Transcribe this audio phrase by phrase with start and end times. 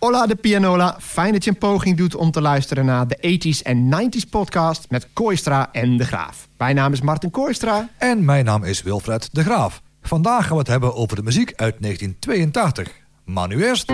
[0.00, 3.62] Hola de Pianola, fijn dat je een poging doet om te luisteren naar de 80s
[3.62, 6.48] en 90s podcast met Kooistra en De Graaf.
[6.56, 7.88] Mijn naam is Martin Kooistra.
[7.98, 9.82] En mijn naam is Wilfred De Graaf.
[10.02, 12.92] Vandaag gaan we het hebben over de muziek uit 1982.
[13.24, 13.90] Maar nu eerst...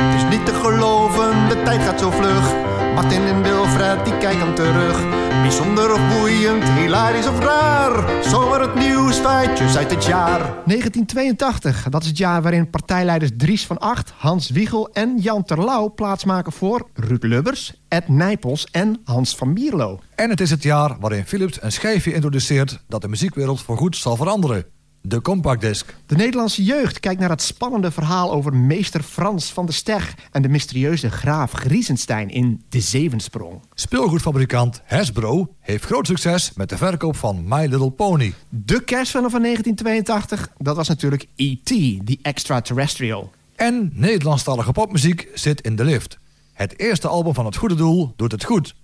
[0.00, 2.73] Het is niet te geloven, de tijd gaat zo vlug.
[2.94, 5.08] Martin en Wilfred, die kijken terug.
[5.42, 8.22] Bijzonder of boeiend, hilarisch of raar.
[8.24, 10.38] Zomaar het nieuws, feitjes uit het jaar.
[10.38, 15.94] 1982, dat is het jaar waarin partijleiders Dries van Acht, Hans Wiegel en Jan Terlouw
[15.94, 20.00] plaatsmaken voor Ruud Lubbers, Ed Nijpels en Hans van Mierlo.
[20.14, 24.16] En het is het jaar waarin Philips een schijfje introduceert dat de muziekwereld voorgoed zal
[24.16, 24.73] veranderen.
[25.06, 25.94] De compactdisc.
[26.06, 30.14] De Nederlandse jeugd kijkt naar het spannende verhaal over meester Frans van der Steg...
[30.30, 33.60] en de mysterieuze graaf Griesenstein in De Zevensprong.
[33.74, 38.34] Speelgoedfabrikant Hasbro heeft groot succes met de verkoop van My Little Pony.
[38.48, 41.66] De kerstfilm van 1982, dat was natuurlijk E.T.,
[42.06, 43.32] The Extraterrestrial.
[43.56, 46.18] En Nederlandstalige popmuziek zit in de lift.
[46.52, 48.74] Het eerste album van Het Goede Doel doet het goed.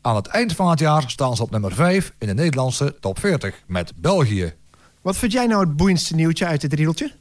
[0.00, 3.18] Aan het eind van het jaar staan ze op nummer 5 in de Nederlandse top
[3.18, 4.54] 40 met België.
[5.02, 7.12] Wat vind jij nou het boeiendste nieuwtje uit het riedeltje?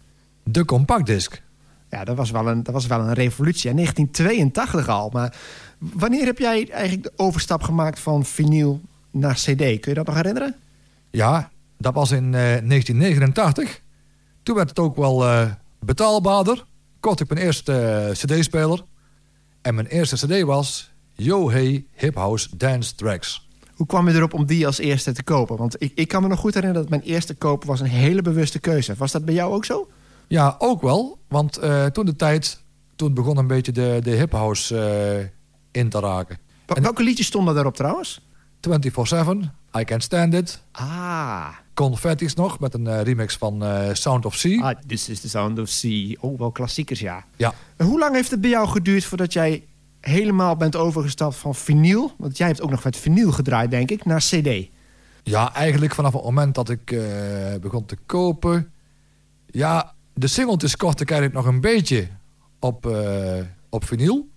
[0.44, 1.42] De compactdisc.
[1.90, 3.70] Ja, dat was wel een, dat was wel een revolutie.
[3.70, 5.10] In 1982 al.
[5.10, 5.36] Maar
[5.78, 9.56] wanneer heb jij eigenlijk de overstap gemaakt van vinyl naar cd?
[9.56, 10.56] Kun je dat nog herinneren?
[11.10, 13.82] Ja, dat was in uh, 1989.
[14.44, 16.66] Toen werd het ook wel uh, betaalbaarder.
[17.00, 18.84] Kocht ik mijn eerste uh, cd-speler.
[19.62, 23.47] En mijn eerste cd was Yo Hey Hip House Dance Tracks.
[23.78, 25.58] Hoe kwam je erop om die als eerste te kopen?
[25.58, 28.22] Want ik, ik kan me nog goed herinneren dat mijn eerste koop was een hele
[28.22, 28.96] bewuste keuze.
[28.98, 29.88] Was dat bij jou ook zo?
[30.28, 31.20] Ja, ook wel.
[31.28, 32.64] Want uh, toen de tijd,
[32.96, 36.38] toen begon een beetje de, de hip house uh, in te raken.
[36.66, 38.22] en welke liedjes stonden daarop trouwens?
[38.60, 38.70] 24-7,
[39.80, 40.62] I Can't Stand It.
[40.72, 41.48] Ah.
[41.74, 44.62] Confetti's nog, met een uh, remix van Sound of Sea.
[44.62, 46.16] Ah, This is the Sound of Sea.
[46.20, 47.26] Oh, wel klassiekers, ja.
[47.36, 47.54] Ja.
[47.76, 49.64] En hoe lang heeft het bij jou geduurd voordat jij
[50.02, 52.12] helemaal bent overgestapt van vinyl...
[52.18, 54.70] want jij hebt ook nog met vinyl gedraaid, denk ik, naar cd.
[55.24, 57.02] Ja, eigenlijk vanaf het moment dat ik uh,
[57.62, 58.72] begon te kopen...
[59.46, 62.08] Ja, de singeltjes kocht ik eigenlijk nog een beetje
[62.60, 64.30] op, uh, op vinyl.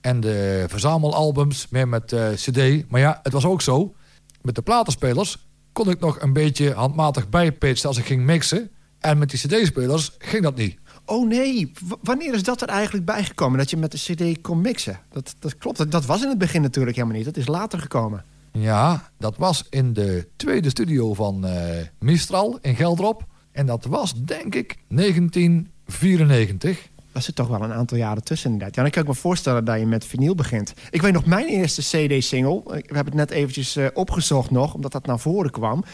[0.00, 2.90] En de verzamelalbums meer met uh, cd.
[2.90, 3.94] Maar ja, het was ook zo.
[4.42, 8.70] Met de platenspelers kon ik nog een beetje handmatig bijpitchen als ik ging mixen.
[8.98, 10.78] En met die cd-spelers ging dat niet.
[11.06, 11.72] Oh nee,
[12.02, 13.58] wanneer is dat er eigenlijk bijgekomen?
[13.58, 15.00] Dat je met de cd kon mixen?
[15.10, 17.26] Dat, dat klopt, dat, was in het begin natuurlijk helemaal niet.
[17.26, 18.24] Dat is later gekomen.
[18.52, 21.52] Ja, dat was in de tweede studio van uh,
[21.98, 23.24] Mistral in Geldrop.
[23.52, 26.88] En dat was denk ik 1994.
[27.16, 28.74] Daar zit toch wel een aantal jaren tussen inderdaad.
[28.74, 30.72] Ja, dan kan ik me voorstellen dat je met vinyl begint.
[30.90, 32.62] Ik weet nog, mijn eerste cd-single...
[32.64, 35.84] We hebben het net eventjes uh, opgezocht nog, omdat dat naar voren kwam.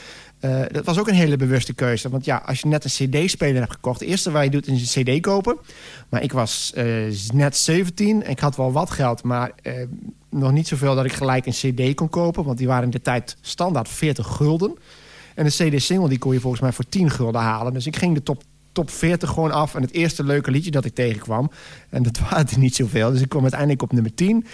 [0.40, 2.08] Uh, dat was ook een hele bewuste keuze.
[2.08, 4.00] Want ja, als je net een cd-speler hebt gekocht...
[4.00, 5.58] het eerste wat je doet is een cd kopen.
[6.08, 6.72] Maar ik was
[7.32, 9.22] net 17 en ik had wel wat geld...
[9.22, 9.52] maar
[10.30, 12.44] nog niet zoveel dat ik gelijk een cd kon kopen...
[12.44, 14.76] want die waren in de tijd standaard 40 gulden.
[15.34, 17.72] En een cd-single die kon je volgens mij voor 10 gulden halen.
[17.72, 19.74] Dus ik ging de top, top 40 gewoon af...
[19.74, 21.50] en het eerste leuke liedje dat ik tegenkwam...
[21.90, 24.46] en dat waren er niet zoveel, dus ik kwam uiteindelijk op nummer 10...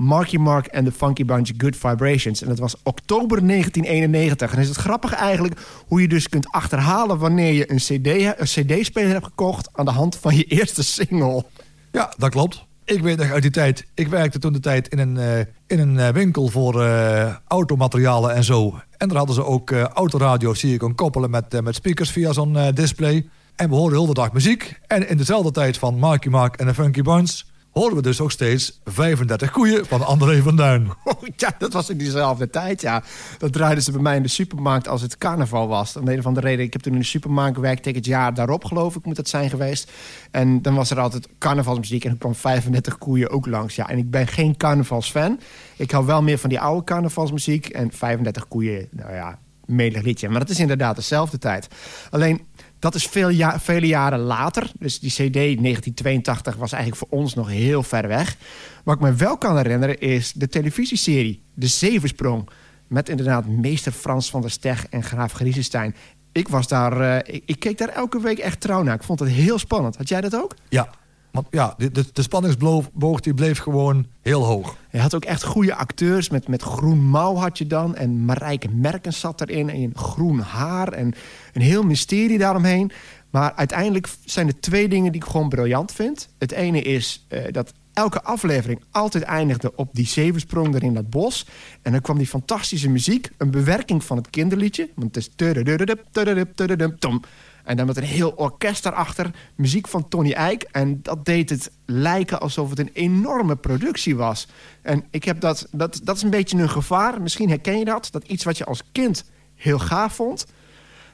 [0.00, 2.42] Marky Mark en de Funky Bunch Good Vibrations.
[2.42, 4.52] En dat was oktober 1991.
[4.52, 7.18] En is het grappig eigenlijk hoe je dus kunt achterhalen...
[7.18, 9.68] wanneer je een cd-speler CD hebt gekocht...
[9.72, 11.44] aan de hand van je eerste single.
[11.92, 12.64] Ja, dat klopt.
[12.84, 13.86] Ik weet nog uit die tijd.
[13.94, 18.34] Ik werkte toen de tijd in een, uh, in een uh, winkel voor uh, automaterialen
[18.34, 18.80] en zo.
[18.96, 22.56] En daar hadden ze ook autoradio's die je kon koppelen met, met speakers via zo'n
[22.74, 23.28] display.
[23.60, 24.80] En we hoorden heel de dag muziek.
[24.86, 28.30] En in dezelfde tijd van Marky Mark en de Funky Bunch horen we dus ook
[28.30, 30.88] steeds 35 koeien van André van Duin.
[31.04, 33.02] Oh, ja, dat was in diezelfde tijd, ja.
[33.38, 35.92] Dat draaiden ze bij mij in de supermarkt als het carnaval was.
[35.92, 36.64] De een of andere reden.
[36.64, 39.28] Ik heb toen in de supermarkt gewerkt tegen het jaar daarop, geloof ik, moet dat
[39.28, 39.92] zijn geweest.
[40.30, 43.74] En dan was er altijd carnavalsmuziek en er kwam 35 koeien ook langs.
[43.74, 45.40] Ja, en ik ben geen carnavalsfan.
[45.76, 47.66] Ik hou wel meer van die oude carnavalsmuziek.
[47.66, 49.38] En 35 koeien, nou ja,
[49.70, 50.28] melig liedje.
[50.28, 51.68] Maar dat is inderdaad dezelfde tijd.
[52.10, 52.40] Alleen,
[52.80, 54.70] dat is veel vele jaren later.
[54.78, 58.36] Dus die cd 1982 was eigenlijk voor ons nog heel ver weg.
[58.84, 62.48] Wat ik me wel kan herinneren is de televisieserie De Zevensprong.
[62.86, 65.94] Met inderdaad meester Frans van der Steg en graaf Griesenstein.
[66.32, 68.94] Ik, was daar, ik, ik, keek daar elke week echt trouw naar.
[68.94, 69.96] Ik vond het heel spannend.
[69.96, 70.54] Had jij dat ook?
[70.68, 70.90] Ja,
[71.32, 74.76] want ja, de, de, spanningsboog die bleef gewoon heel hoog.
[74.90, 76.28] Je had ook echt goede acteurs.
[76.28, 77.96] Met, met groen mouw had je dan.
[77.96, 79.70] En Marijke Merkens zat erin.
[79.70, 80.92] En groen haar.
[80.92, 81.14] En
[81.52, 82.92] een heel mysterie daaromheen.
[83.30, 86.28] Maar uiteindelijk zijn er twee dingen die ik gewoon briljant vind.
[86.38, 91.10] Het ene is uh, dat elke aflevering altijd eindigde op die zevensprong er in dat
[91.10, 91.46] bos.
[91.82, 93.30] En dan kwam die fantastische muziek.
[93.38, 94.88] Een bewerking van het kinderliedje.
[94.94, 95.30] Want het is...
[97.70, 99.30] En dan met een heel orkest daarachter.
[99.54, 100.62] Muziek van Tony Eijk.
[100.62, 104.48] En dat deed het lijken alsof het een enorme productie was.
[104.82, 107.22] En ik heb dat, dat, dat is een beetje een gevaar.
[107.22, 108.08] Misschien herken je dat.
[108.10, 110.46] Dat iets wat je als kind heel gaaf vond...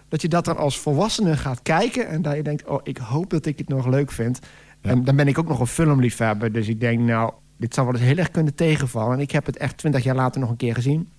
[0.09, 2.09] dat je dat dan als volwassene gaat kijken...
[2.09, 4.39] en dat je denkt, oh, ik hoop dat ik het nog leuk vind.
[4.81, 6.53] En dan ben ik ook nog een filmliefhebber.
[6.53, 9.15] Dus ik denk, nou, dit zou wel eens heel erg kunnen tegenvallen.
[9.15, 11.13] En ik heb het echt twintig jaar later nog een keer gezien.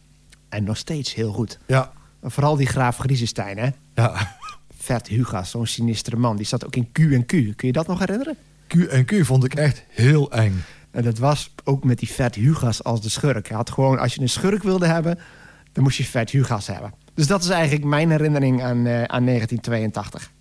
[0.50, 1.60] En nog steeds heel goed.
[1.66, 1.92] Ja.
[2.22, 3.70] En vooral die graaf Griezenstein, hè?
[3.96, 4.36] Ja.
[4.88, 6.38] Vert Hugas, zo'n sinistere man.
[6.38, 7.30] Die zat ook in Q en Q.
[7.30, 8.36] Kun je dat nog herinneren?
[8.68, 10.64] Q en Q vond ik echt heel eng.
[10.92, 13.48] En dat was ook met die Vert Hugas als de schurk.
[13.48, 15.20] Hij had gewoon, als je een schurk wilde hebben,
[15.72, 16.94] dan moest je Vert Hugas hebben.
[17.14, 20.32] Dus dat is eigenlijk mijn herinnering aan, uh, aan 1982.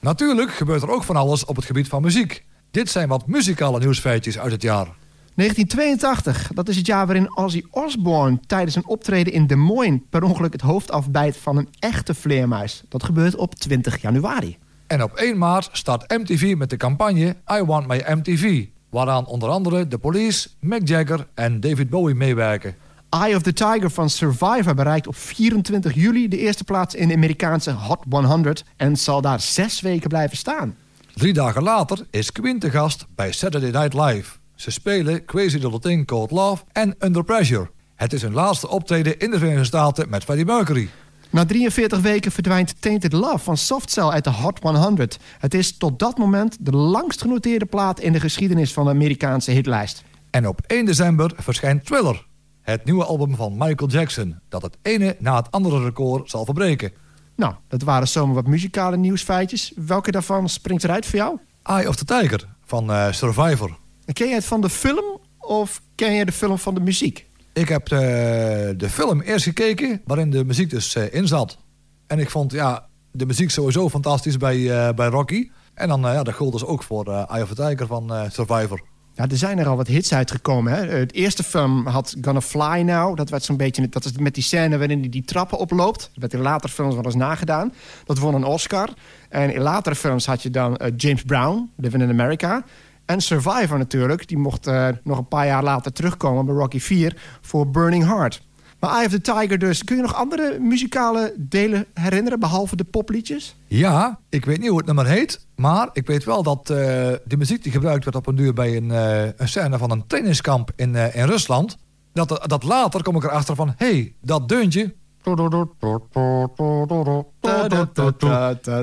[0.00, 2.44] Natuurlijk gebeurt er ook van alles op het gebied van muziek.
[2.70, 4.86] Dit zijn wat muzikale nieuwsfeitjes uit het jaar.
[5.34, 10.22] 1982, dat is het jaar waarin Ozzy Osbourne tijdens een optreden in Des Moines per
[10.22, 12.82] ongeluk het hoofd afbijt van een echte vleermuis.
[12.88, 14.58] Dat gebeurt op 20 januari.
[14.86, 19.48] En op 1 maart start MTV met de campagne I Want My MTV, waaraan onder
[19.48, 22.74] andere de Police, Mick Jagger en David Bowie meewerken.
[23.10, 27.14] Eye of the Tiger van Survivor bereikt op 24 juli de eerste plaats in de
[27.14, 30.76] Amerikaanse Hot 100 en zal daar zes weken blijven staan.
[31.14, 34.43] Drie dagen later is Queen te gast bij Saturday Night Live.
[34.54, 37.70] Ze spelen Crazy Little Thing Called Love en Under Pressure.
[37.94, 40.88] Het is hun laatste optreden in de Verenigde Staten met Freddie Mercury.
[41.30, 45.18] Na 43 weken verdwijnt Tainted Love van Softcell uit de Hot 100.
[45.38, 49.50] Het is tot dat moment de langst genoteerde plaat in de geschiedenis van de Amerikaanse
[49.50, 50.02] hitlijst.
[50.30, 52.26] En op 1 december verschijnt Thriller,
[52.60, 54.38] het nieuwe album van Michael Jackson...
[54.48, 56.92] dat het ene na het andere record zal verbreken.
[57.36, 59.72] Nou, dat waren zomaar wat muzikale nieuwsfeitjes.
[59.76, 61.38] Welke daarvan springt eruit voor jou?
[61.62, 63.82] Eye of the Tiger van uh, Survivor.
[64.12, 67.26] Ken jij het van de film of ken je de film van de muziek?
[67.52, 71.58] Ik heb de, de film eerst gekeken, waarin de muziek dus uh, in zat.
[72.06, 75.50] En ik vond ja, de muziek sowieso fantastisch bij, uh, bij Rocky.
[75.74, 78.82] En dan, uh, ja, dat gold dus ook voor Eye of the Tiger van Survivor.
[79.14, 80.72] Ja, er zijn er al wat hits uitgekomen.
[80.72, 80.86] Hè?
[80.86, 83.16] Het eerste film had Gonna Fly Now.
[83.16, 86.00] Dat werd zo'n beetje, dat is met die scène waarin hij die trappen oploopt.
[86.00, 87.72] Dat werd in latere films wel eens nagedaan.
[88.04, 88.88] Dat won een Oscar.
[89.28, 92.64] En in latere films had je dan James Brown, Living in America.
[93.06, 94.28] En Survivor natuurlijk.
[94.28, 98.42] Die mocht uh, nog een paar jaar later terugkomen bij Rocky 4 voor Burning Heart.
[98.80, 99.84] Maar Eye of the Tiger dus.
[99.84, 103.56] Kun je nog andere muzikale delen herinneren, behalve de popliedjes?
[103.66, 105.46] Ja, ik weet niet hoe het nummer heet.
[105.56, 106.76] Maar ik weet wel dat uh,
[107.24, 108.52] de muziek die gebruikt werd op een duur...
[108.52, 111.78] bij een, uh, een scène van een trainingskamp in, in Rusland...
[112.12, 113.74] Dat, dat later kom ik erachter van...
[113.76, 114.94] hé, hey, dat deuntje...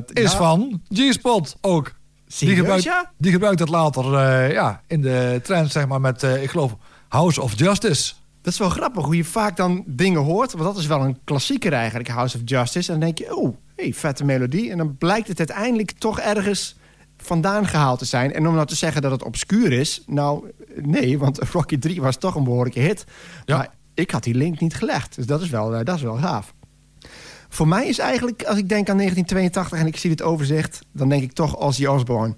[0.08, 1.94] is van G-Spot ook.
[2.40, 3.12] Die gebruikt, ja?
[3.18, 6.76] die gebruikt het later uh, ja, in de trend, zeg maar, met, uh, ik geloof,
[7.08, 8.14] House of Justice.
[8.42, 10.52] Dat is wel grappig, hoe je vaak dan dingen hoort.
[10.52, 12.92] Want dat is wel een klassieker eigenlijk, House of Justice.
[12.92, 14.72] En dan denk je, oh, hey, vette melodie.
[14.72, 16.76] En dan blijkt het uiteindelijk toch ergens
[17.18, 18.34] vandaan gehaald te zijn.
[18.34, 20.04] En om nou te zeggen dat het obscuur is...
[20.08, 23.06] nou, nee, want Rocky 3 was toch een behoorlijke hit.
[23.46, 23.58] Ja.
[23.58, 25.16] Maar ik had die link niet gelegd.
[25.16, 26.54] Dus dat is wel, uh, dat is wel gaaf.
[27.54, 30.80] Voor mij is eigenlijk, als ik denk aan 1982 en ik zie dit overzicht...
[30.92, 32.36] dan denk ik toch Ozzy Osbourne.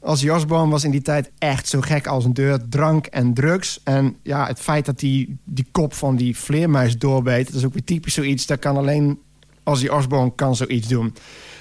[0.00, 2.68] Ozzy Osbourne was in die tijd echt zo gek als een deur.
[2.68, 3.80] Drank en drugs.
[3.84, 7.46] En ja, het feit dat hij die kop van die vleermuis doorbeet...
[7.46, 8.46] dat is ook weer typisch zoiets.
[8.46, 9.18] Dat kan alleen
[9.64, 11.14] Ozzy Osbourne kan zoiets doen.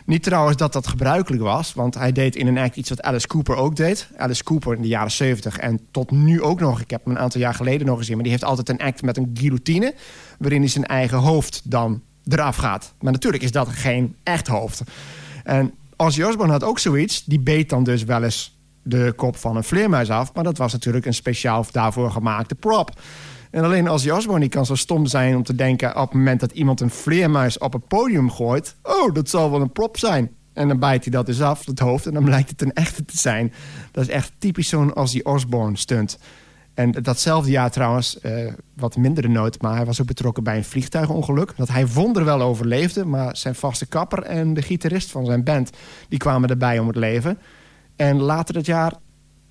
[0.06, 1.74] Niet trouwens dat dat gebruikelijk was.
[1.74, 4.08] Want hij deed in een act iets wat Alice Cooper ook deed.
[4.18, 6.82] Alice Cooper in de jaren 70 en tot nu ook nog.
[6.82, 8.14] Ik heb hem een aantal jaar geleden nog gezien.
[8.14, 9.94] Maar die heeft altijd een act met een guillotine...
[10.40, 12.94] waarin hij zijn eigen hoofd dan eraf gaat.
[13.02, 14.82] Maar natuurlijk is dat geen echt hoofd.
[15.44, 17.24] En Ozzy Osbourne had ook zoiets.
[17.24, 20.34] Die beet dan dus wel eens de kop van een vleermuis af.
[20.34, 23.00] Maar dat was natuurlijk een speciaal daarvoor gemaakte prop.
[23.52, 25.96] En alleen Ozzy Osbourne die kan zo stom zijn om te denken...
[25.96, 28.76] op het moment dat iemand een vleermuis op het podium gooit...
[28.84, 30.32] oh, dat zal wel een prop zijn.
[30.54, 33.06] En dan bijt hij dat dus af, het hoofd, en dan blijkt het een echte
[33.06, 33.54] te zijn.
[33.92, 36.18] Dat is echt typisch zo'n Ozzy Osbourne stunt.
[36.74, 39.62] En datzelfde jaar trouwens, uh, wat mindere noot...
[39.62, 41.54] maar hij was ook betrokken bij een vliegtuigongeluk.
[41.56, 44.24] Dat hij wonder wel overleefde, maar zijn vaste kapper...
[44.24, 45.70] en de gitarist van zijn band,
[46.10, 47.38] die kwamen erbij om het leven.
[47.96, 48.94] En later dat jaar,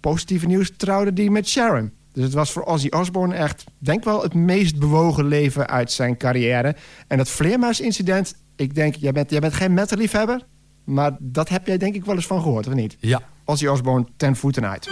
[0.00, 1.92] positieve nieuws, trouwde die met Sharon.
[2.12, 4.22] Dus het was voor Ozzy Osbourne echt, denk wel...
[4.22, 6.76] het meest bewogen leven uit zijn carrière.
[7.08, 10.46] En dat vleermuisincident, ik denk, jij bent, jij bent geen metalliefhebber...
[10.84, 12.96] maar dat heb jij denk ik wel eens van gehoord, of niet?
[13.00, 13.20] Ja.
[13.44, 14.88] Ozzy Osbourne ten voeten uit.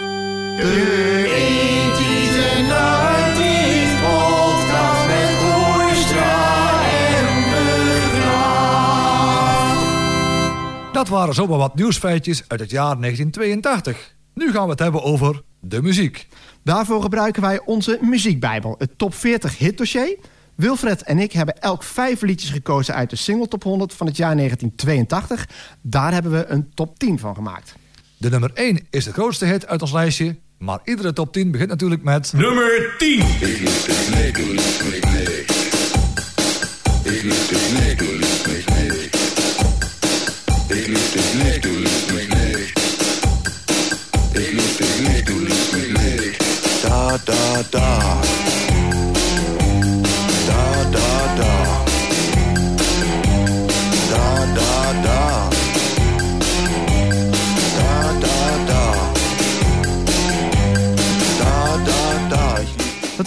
[1.91, 2.20] podcast
[10.91, 14.15] Dat waren zomaar wat nieuwsfeitjes uit het jaar 1982.
[14.33, 16.27] Nu gaan we het hebben over de muziek.
[16.63, 20.17] Daarvoor gebruiken wij onze muziekbijbel, het top 40 hitdossier.
[20.55, 24.17] Wilfred en ik hebben elk vijf liedjes gekozen uit de single top 100 van het
[24.17, 25.47] jaar 1982.
[25.81, 27.75] Daar hebben we een top 10 van gemaakt.
[28.17, 30.35] De nummer 1 is de grootste hit uit ons lijstje.
[30.57, 32.33] Maar iedere top 10 begint natuurlijk met...
[32.33, 33.19] Nummer 10.
[33.19, 33.61] Da da da.
[33.61, 34.89] Da da da.
[34.89, 35.41] Da da da.
[37.03, 37.90] Da da da.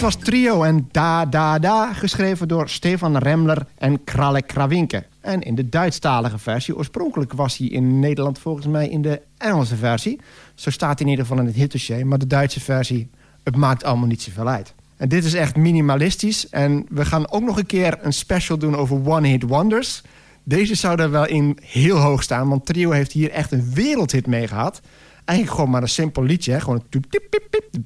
[0.05, 5.03] Was Trio en Da Da Da, geschreven door Stefan Remler en Kralle Krawinke.
[5.25, 6.75] En in de Duitsstalige versie.
[6.77, 10.19] Oorspronkelijk was hij in Nederland volgens mij in de Engelse versie.
[10.55, 12.07] Zo staat hij in ieder geval in het hitdossier.
[12.07, 13.09] Maar de Duitse versie,
[13.43, 14.73] het maakt allemaal niet zoveel uit.
[14.97, 16.49] En dit is echt minimalistisch.
[16.49, 20.01] En we gaan ook nog een keer een special doen over One Hit Wonders.
[20.43, 22.49] Deze zou er wel in heel hoog staan.
[22.49, 24.81] Want Trio heeft hier echt een wereldhit mee gehad.
[25.25, 26.51] Eigenlijk gewoon maar een simpel liedje.
[26.51, 26.59] Hè?
[26.59, 26.83] Gewoon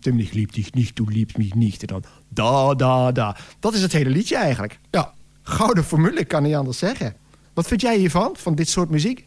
[0.01, 1.81] lieb dich nicht, du liebst mich nicht.
[1.81, 3.35] En dan da, da, da.
[3.59, 4.79] Dat is het hele liedje eigenlijk.
[4.91, 5.13] Ja,
[5.49, 7.13] Gouden formule, ik kan niet anders zeggen.
[7.59, 9.25] Wat vind jij hiervan, van dit soort muziek?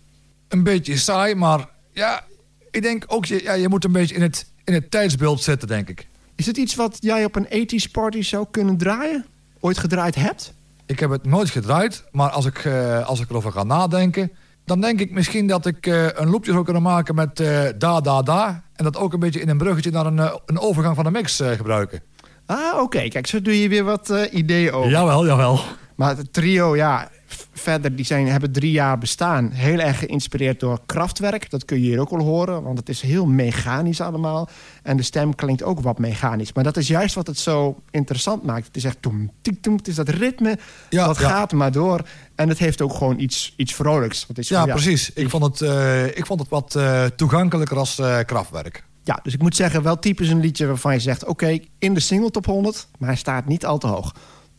[0.49, 2.25] een beetje saai, maar ja,
[2.71, 5.69] ik denk ook, je- ja, je moet een beetje in het, in het tijdsbeeld zitten,
[5.69, 6.09] denk ik.
[6.37, 9.27] Is het iets wat jij op een 80s party zou kunnen draaien?
[9.61, 10.53] Ooit gedraaid hebt?
[10.87, 14.33] Ik heb het nooit gedraaid, maar als ik, eh, als ik erover ga nadenken...
[14.65, 18.01] dan denk ik misschien dat ik eh, een loopje zou kunnen maken met eh, da,
[18.01, 18.65] da, da...
[18.75, 21.41] en dat ook een beetje in een bruggetje naar een, een overgang van de mix
[21.45, 22.03] gebruiken.
[22.47, 23.09] Ah, oké.
[23.09, 24.91] Kijk, zo doe je weer wat ideeën over.
[24.91, 25.61] Jawel, jawel.
[25.97, 27.11] Maar het trio, ja,
[27.53, 29.51] verder, die zijn, hebben drie jaar bestaan.
[29.51, 31.51] Heel erg geïnspireerd door Kraftwerk.
[31.51, 34.49] Dat kun je hier ook wel horen, want het is heel mechanisch allemaal.
[34.83, 36.53] En de stem klinkt ook wat mechanisch.
[36.53, 38.67] Maar dat is juist wat het zo interessant maakt.
[38.67, 39.77] Het is echt toem, tik, toem.
[39.77, 40.59] Het is dat ritme,
[40.91, 41.29] Ja, dat ja.
[41.29, 42.01] gaat maar door.
[42.35, 44.27] En het heeft ook gewoon iets, iets vrolijks.
[44.35, 45.12] Is Ja, van, precies.
[45.12, 48.85] Ik vond het, eh, ik vond het wat eh, toegankelijker als eh, krachtwerk.
[49.05, 51.25] Ja, dus ik moet zeggen, wel typisch een liedje waarvan je zegt...
[51.25, 54.12] oké, in de single top 100, maar hij staat niet al te hoog.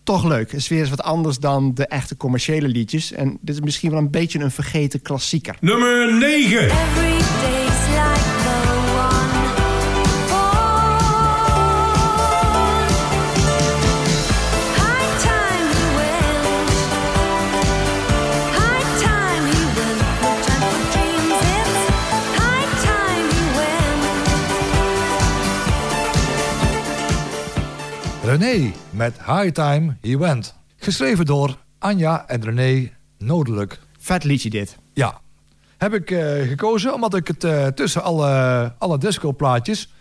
[0.03, 0.51] Toch leuk.
[0.51, 3.11] Het is weer eens wat anders dan de echte commerciële liedjes.
[3.11, 5.55] En dit is misschien wel een beetje een vergeten klassieker.
[5.59, 7.42] Nummer 9.
[28.37, 30.55] René met High Time He Went.
[30.75, 33.79] Geschreven door Anja en René Nodelijk.
[33.99, 34.77] Vet liedje dit.
[34.93, 35.21] Ja,
[35.77, 39.93] heb ik eh, gekozen omdat ik het eh, tussen alle, alle discoplaatjes...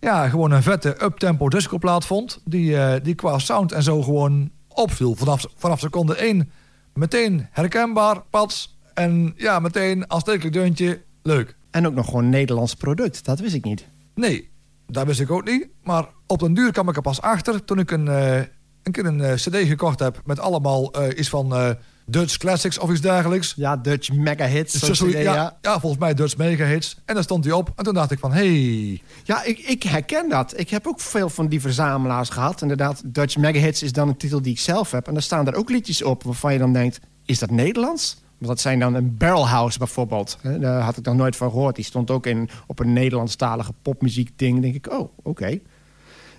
[0.00, 2.40] ja, gewoon een vette uptempo discoplaat vond...
[2.44, 5.14] Die, eh, die qua sound en zo gewoon opviel.
[5.14, 6.50] Vanaf, vanaf seconde 1
[6.94, 8.78] meteen herkenbaar, pats...
[8.94, 11.56] en ja, meteen aanstekelijk deuntje, leuk.
[11.70, 13.24] En ook nog gewoon een Nederlands product.
[13.24, 13.88] Dat wist ik niet.
[14.14, 14.50] Nee,
[14.90, 15.68] dat wist ik ook niet.
[15.82, 18.36] Maar op den duur kwam ik er pas achter toen ik een, eh,
[18.82, 20.20] een keer een eh, cd gekocht heb...
[20.24, 21.76] met allemaal eh, iets van
[22.06, 23.52] Dutch Classics of iets dergelijks.
[23.56, 24.74] Ja, Dutch mega hits.
[24.74, 25.58] Zo- CD, ja, ja.
[25.62, 25.80] ja.
[25.80, 26.96] volgens mij Dutch Mega Hits.
[27.04, 27.72] En daar stond hij op.
[27.76, 30.58] En toen dacht ik van, hey, Ja, ik, ik herken dat.
[30.58, 32.62] Ik heb ook veel van die verzamelaars gehad.
[32.62, 35.06] Inderdaad, Dutch Mega Hits is dan een titel die ik zelf heb.
[35.06, 37.00] En daar staan er ook liedjes op waarvan je dan denkt...
[37.24, 38.16] is dat Nederlands?
[38.38, 40.38] Want dat zijn dan een Barrelhouse bijvoorbeeld.
[40.42, 41.76] Daar had ik nog nooit van gehoord.
[41.76, 44.52] Die stond ook in, op een Nederlandstalige popmuziek ding.
[44.52, 45.60] Dan denk ik, oh, oké.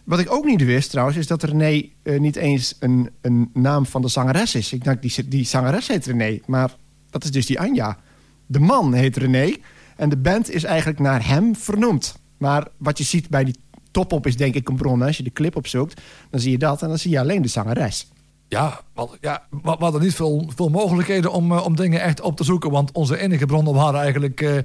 [0.04, 3.86] Wat ik ook niet wist trouwens, is dat René eh, niet eens een, een naam
[3.86, 4.74] van de zangeres is.
[4.74, 6.76] Ik dacht, die, die zangeres heet René, maar
[7.10, 7.98] dat is dus die Anja.
[8.46, 9.56] De man heet René
[9.96, 12.20] en de band is eigenlijk naar hem vernoemd.
[12.38, 13.56] Maar wat je ziet bij die
[13.92, 15.02] top-op is denk ik een bron.
[15.02, 17.48] Als je de clip opzoekt, dan zie je dat en dan zie je alleen de
[17.48, 18.08] zangeres.
[18.50, 18.80] Ja,
[19.22, 22.44] ja we, we hadden niet veel, veel mogelijkheden om, eh, om dingen echt op te
[22.44, 22.72] zoeken.
[22.72, 24.58] Want onze enige bronnen waren eigenlijk, eh,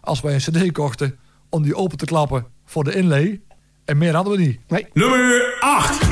[0.00, 3.40] als wij een cd kochten, om die open te klappen voor de inlay.
[3.84, 4.60] En meer hadden we niet.
[4.68, 6.04] Nee, Nummer 8.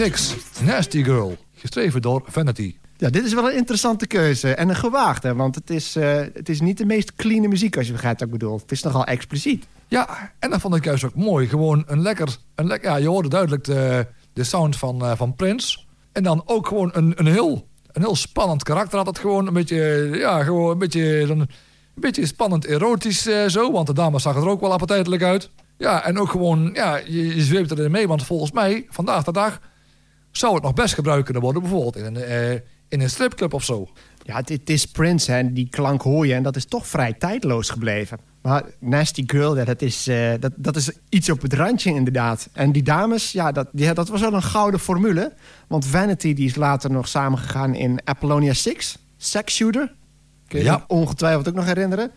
[0.00, 2.76] Nasty Girl, geschreven door Vanity.
[2.96, 4.54] Ja, dit is wel een interessante keuze.
[4.54, 7.76] En een gewaagde, want het is, eh, het is niet de meest clean muziek...
[7.76, 8.58] als je begrijpt wat ik bedoel.
[8.58, 9.66] Het is nogal expliciet.
[9.88, 11.48] Ja, en dat vond ik juist ook mooi.
[11.48, 12.36] Gewoon een lekker...
[12.54, 15.78] Een lekker ja, je hoorde duidelijk de, de sound van, uh, van Prince.
[16.12, 19.46] En dan ook gewoon een, een, heel, een heel spannend karakter had het gewoon.
[19.46, 21.20] Een beetje, eh, ja, gewoon een beetje...
[21.20, 21.40] Een,
[21.94, 25.50] een beetje spannend erotisch zo, want de dames zag er ook wel appetijtelijk uit.
[25.78, 29.32] Ja, en ook gewoon, ja, je, je zweept erin mee, want volgens mij, vandaag de
[29.32, 29.60] dag
[30.30, 32.52] zou het nog best gebruikt kunnen worden, bijvoorbeeld in een, eh,
[32.88, 33.88] in een stripclub of zo.
[34.22, 37.12] Ja, het, het is Prince en die klank hoor je en dat is toch vrij
[37.12, 38.18] tijdloos gebleven.
[38.42, 42.48] Maar Nasty Girl, ja, dat, is, eh, dat, dat is iets op het randje inderdaad.
[42.52, 45.32] En die dames, ja, dat, ja, dat was wel een gouden formule.
[45.68, 49.92] Want Vanity die is later nog samengegaan in Apollonia 6, Sex Shooter.
[50.48, 50.72] Kun je Ja.
[50.88, 52.10] je ongetwijfeld ook nog herinneren.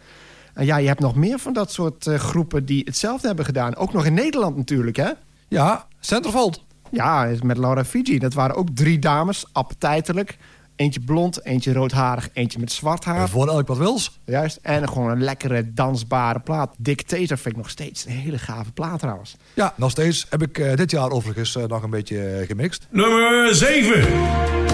[0.53, 3.75] En ja, je hebt nog meer van dat soort eh, groepen die hetzelfde hebben gedaan.
[3.75, 5.09] Ook nog in Nederland natuurlijk, hè?
[5.47, 6.63] Ja, Centerfold.
[6.93, 8.19] Ja, met Laura Fiji.
[8.19, 10.37] Dat waren ook drie dames, appetijtelijk.
[10.75, 13.29] Eentje blond, eentje roodharig, eentje met zwart haar.
[13.29, 14.19] Voor elk wat wils.
[14.25, 14.59] Juist.
[14.61, 16.75] En gewoon een lekkere dansbare plaat.
[16.77, 19.35] Dictator vind ik nog steeds een hele gave plaat trouwens.
[19.53, 22.87] Ja, nog steeds heb ik eh, dit jaar overigens eh, nog een beetje eh, gemixt.
[22.89, 24.72] Nummer 7.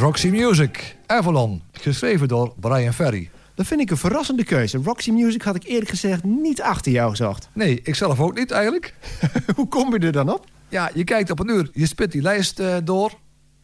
[0.00, 3.30] Roxy Music, Avalon, geschreven door Brian Ferry.
[3.54, 4.80] Dat vind ik een verrassende keuze.
[4.84, 7.48] Roxy Music had ik eerlijk gezegd niet achter jou gezocht.
[7.52, 8.94] Nee, ik zelf ook niet eigenlijk.
[9.56, 10.44] Hoe kom je er dan op?
[10.68, 13.12] Ja, je kijkt op een uur, je spit die lijst eh, door.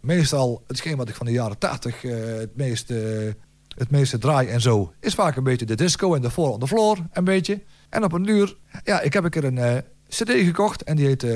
[0.00, 3.36] Meestal, hetgeen wat ik van de jaren 80 eh, het, meeste,
[3.76, 4.92] het meeste draai en zo...
[5.00, 7.62] is vaak een beetje de disco en de Four on the Floor, een beetje.
[7.88, 9.76] En op een uur, ja, ik heb een keer een eh,
[10.08, 10.82] cd gekocht...
[10.82, 11.26] en die heet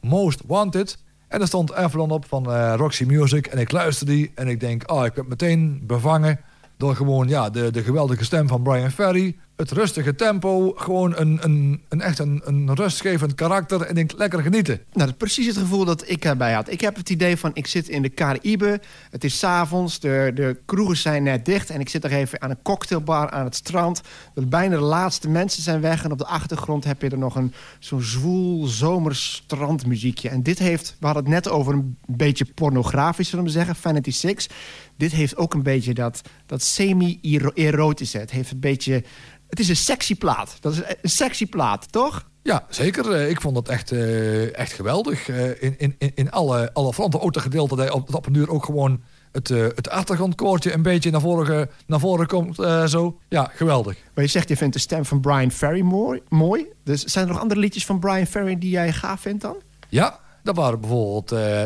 [0.00, 1.03] Most Wanted...
[1.34, 3.46] En er stond Avalon op van eh, Roxy Music.
[3.46, 6.40] En ik luister die en ik denk, oh, ik werd meteen bevangen...
[6.76, 9.36] door gewoon ja, de, de geweldige stem van Brian Ferry.
[9.56, 13.80] Het rustige tempo, gewoon een, een, een echt een, een rustgevend karakter.
[13.82, 14.74] En ik lekker genieten.
[14.74, 16.70] Nou, dat is precies het gevoel dat ik erbij had.
[16.70, 18.80] Ik heb het idee van, ik zit in de Caribe.
[19.10, 21.70] Het is 's avonds, de, de kroegen zijn net dicht...
[21.70, 24.02] en ik zit nog even aan een cocktailbar aan het strand.
[24.34, 26.04] De, bijna de laatste mensen zijn weg...
[26.04, 30.28] en op de achtergrond heb je er nog een zo'n zwoel zomerstrandmuziekje.
[30.28, 33.76] En dit heeft, we hadden het net over een beetje pornografisch, zullen we zeggen...
[33.76, 34.48] Vanity Six.
[34.96, 38.18] Dit heeft ook een beetje dat, dat semi-erotische.
[38.18, 39.04] Het heeft een beetje...
[39.48, 40.56] Het is een sexy plaat.
[40.60, 42.28] Dat is een sexy plaat, toch?
[42.42, 43.10] Ja, zeker.
[43.12, 45.28] Eh, Ik vond het echt, eh, echt geweldig.
[45.28, 47.20] Eh, In, in, in- alle, alle fronten.
[47.20, 49.02] Ook de gedeelte dat op, dat op een uur ook gewoon
[49.32, 52.58] het, eh, het achtergrondkoortje een beetje naar voren, naar voren komt.
[52.58, 53.18] eh, zo.
[53.28, 53.96] Ja, geweldig.
[54.14, 56.22] Maar je zegt, je vindt de stem van Brian Ferry mooi.
[56.28, 56.66] mooi.
[56.84, 59.56] Dus zijn er nog andere liedjes van Brian Ferry die jij gaaf vindt dan?
[59.88, 61.62] Ja, dat waren bijvoorbeeld eh,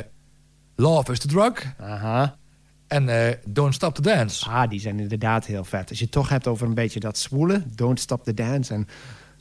[0.76, 2.36] Love is the Drug Aha.
[2.88, 4.50] En eh, Don't Stop the Dance.
[4.50, 5.88] Ah, die zijn inderdaad heel vet.
[5.88, 7.62] Als je het toch hebt over een beetje dat zwoele...
[7.74, 8.88] Don't Stop the Dance en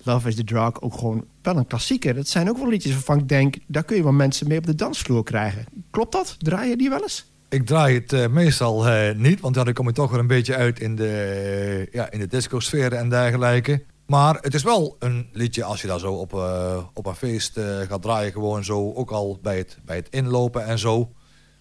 [0.03, 0.81] Love is the Drug...
[0.81, 2.15] ook gewoon wel een klassieker.
[2.15, 3.55] Dat zijn ook wel liedjes waarvan ik denk...
[3.67, 5.65] daar kun je wel mensen mee op de dansvloer krijgen.
[5.89, 6.35] Klopt dat?
[6.37, 7.25] Draai je die wel eens?
[7.49, 10.27] Ik draai het eh, meestal eh, niet, want ja, dan kom je toch weer een
[10.27, 13.83] beetje uit in de, ja, in de disco-sfeer en dergelijke.
[14.07, 17.57] Maar het is wel een liedje als je daar zo op, eh, op een feest
[17.57, 18.31] eh, gaat draaien.
[18.31, 21.11] Gewoon zo, ook al bij het, bij het inlopen en zo.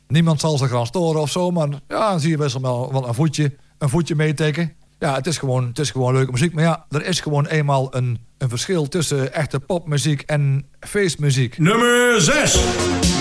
[0.09, 3.09] Niemand zal zich gaan storen of zo, maar ja, dan zie je best wel, wel
[3.09, 4.73] een voetje, een voetje meeteken.
[4.99, 6.55] Ja, het is, gewoon, het is gewoon leuke muziek.
[6.55, 11.59] Maar ja, er is gewoon eenmaal een, een verschil tussen echte popmuziek en feestmuziek.
[11.59, 13.16] Nummer 6.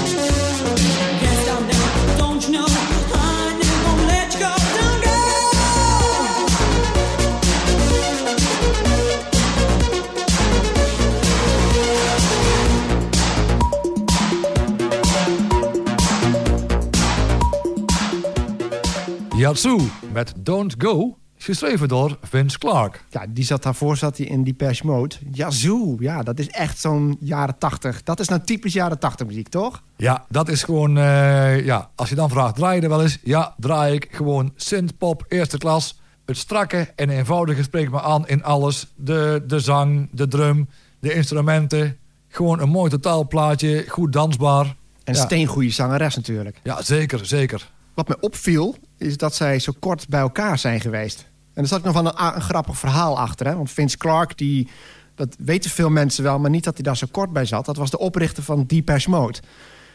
[20.13, 23.05] Met Don't Go, geschreven door Vince Clark.
[23.09, 25.15] Ja, die zat daarvoor zat hij in Depeche Mode.
[25.31, 28.03] Yazoo, ja, dat is echt zo'n jaren tachtig.
[28.03, 29.83] Dat is nou typisch jaren tachtig muziek, toch?
[29.97, 30.97] Ja, dat is gewoon...
[30.97, 33.17] eh, ja, als je dan vraagt, draai je er wel eens?
[33.23, 35.99] Ja, draai ik gewoon synthpop, eerste klas.
[36.25, 38.87] Het strakke en eenvoudige spreekt me aan in alles.
[38.95, 41.97] De, de zang, de drum, de instrumenten.
[42.27, 44.75] Gewoon een mooi totaalplaatje, goed dansbaar.
[45.03, 45.21] En Ja.
[45.25, 46.59] steengoede zangeres natuurlijk.
[46.63, 47.71] Ja, zeker, zeker.
[47.93, 51.25] Wat me opviel, is dat zij zo kort bij elkaar zijn geweest.
[51.53, 53.47] En er zat nog wel een, grappig verhaal achter.
[53.47, 53.55] Hè?
[53.55, 54.69] Want Vince Clark, die,
[55.15, 56.39] dat weten veel mensen wel...
[56.39, 57.65] maar niet dat hij daar zo kort bij zat.
[57.65, 59.39] Dat was de oprichter van Depeche Mode.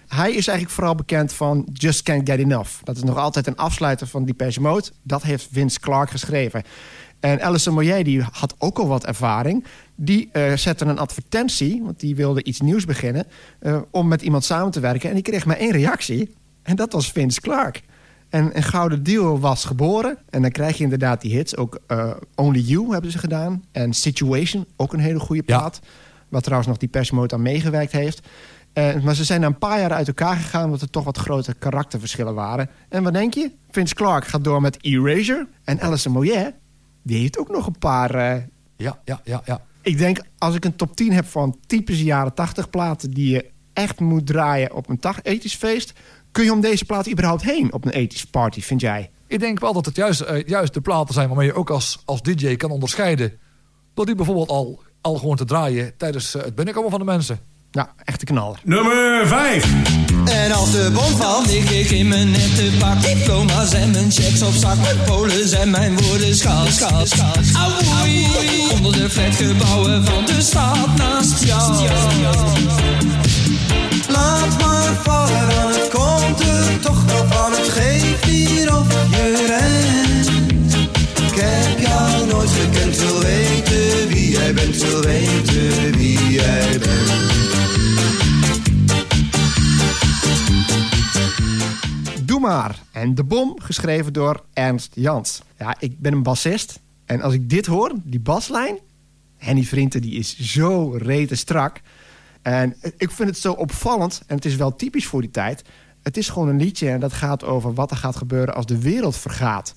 [0.09, 2.71] Hij is eigenlijk vooral bekend van Just Can't Get Enough.
[2.83, 4.89] Dat is nog altijd een afsluiter van Depeche Mode.
[5.03, 6.63] Dat heeft Vince Clark geschreven.
[7.21, 9.65] En Alison Moyet die had ook al wat ervaring.
[9.95, 13.27] Die eh, zette een advertentie, want die wilde iets nieuws beginnen...
[13.61, 15.09] eh, om met iemand samen te werken.
[15.09, 16.35] En die kreeg maar één reactie.
[16.63, 17.83] En dat was Vince Clark.
[18.31, 20.19] En een gouden duo was geboren.
[20.29, 21.57] En dan krijg je inderdaad die hits.
[21.57, 23.65] Ook eh, Only You hebben ze gedaan.
[23.73, 25.59] En Situation, ook een hele goede Ja.
[25.59, 25.81] plaat.
[26.29, 28.29] Wat trouwens nog die Mode aan meegewerkt heeft.
[28.73, 30.65] Eh, maar ze zijn na een paar jaar uit elkaar gegaan...
[30.65, 32.69] omdat er toch wat grote karakterverschillen waren.
[32.89, 33.51] En wat denk je?
[33.71, 35.49] Vince Clark gaat door met Erasure.
[35.65, 36.55] En Alison Moyet,
[37.03, 38.15] die heeft ook nog een paar...
[38.15, 38.43] eh,
[38.77, 39.61] Ja, ja, ja, ja.
[39.83, 43.11] ik denk, als ik een top 10 heb van typische jaren 80 platen...
[43.11, 45.93] die je echt moet draaien op een ethisch feest...
[46.33, 49.11] kun je om deze plaat überhaupt heen op een ethisch party, vind jij?
[49.27, 52.03] Ik denk wel dat het juist, eh, juist de platen zijn waarmee je ook als,
[52.05, 53.33] als DJ kan onderscheiden.
[53.95, 57.41] Door die bijvoorbeeld al, al gewoon te draaien tijdens eh, het binnenkomen van de mensen.
[57.73, 58.61] Nou, echte knaller.
[58.65, 59.67] Nummer 5.
[60.25, 63.03] En als de bom valt, lig ik in mijn nette pak.
[63.03, 64.77] Diploma's en mijn checks op zak.
[64.77, 67.35] Mijn polen en mijn woorden schaal, schaal, schaal.
[67.55, 68.27] Auwoei,
[68.73, 71.89] onder de flatgebouwen van de stad naast jou.
[74.09, 75.60] Laat maar vallen,
[76.81, 77.53] toch wel van.
[77.53, 80.29] Het geeft hier of je rent.
[81.33, 87.29] Ik heb jou nooit gekend, wil weten wie jij bent, wil weten wie jij bent.
[92.27, 92.79] Doe maar.
[92.93, 95.43] En De Bom, geschreven door Ernst Jans.
[95.59, 96.81] Ja, ik ben een bassist.
[97.07, 98.79] En als ik dit hoor, die baslijn...
[99.37, 101.81] Henny Vrienden, die is zo rete strak.
[102.43, 104.23] En ik vind het zo opvallend.
[104.27, 105.65] En het is wel typisch voor die tijd.
[106.03, 108.81] Het is gewoon een liedje en dat gaat over wat er gaat gebeuren als de
[108.81, 109.75] wereld vergaat.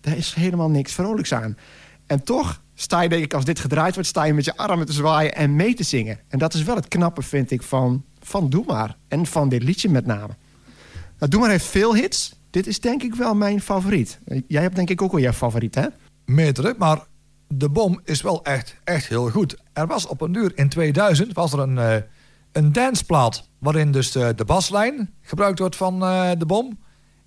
[0.00, 1.56] Daar is helemaal niks vrolijks aan.
[2.06, 4.08] En toch sta je, denk ik, als dit gedraaid wordt...
[4.08, 6.20] sta je met je armen te zwaaien en mee te zingen.
[6.28, 8.96] En dat is wel het knappe, vind ik, van, van Doe Maar.
[9.08, 10.36] En van dit liedje met name.
[11.18, 12.34] Nou, Doe Maar heeft veel hits.
[12.50, 14.18] Dit is denk ik wel mijn favoriet.
[14.48, 15.86] Jij hebt denk ik ook wel jouw favoriet, hè?
[16.24, 17.06] Meerdere, maar
[17.48, 19.56] de bom is wel echt, echt heel goed.
[19.72, 21.96] Er was op een duur in 2000 was er een, eh
[22.54, 23.48] een danceplaat...
[23.58, 26.78] waarin dus de baslijn gebruikt wordt van eh, de bom...